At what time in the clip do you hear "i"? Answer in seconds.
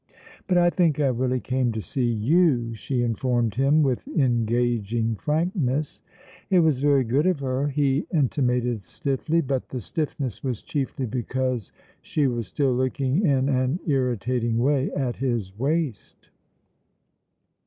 0.57-0.71, 0.99-1.09